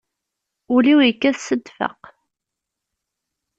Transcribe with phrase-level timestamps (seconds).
[0.73, 2.01] Ul-iw yekkat s ddfeq.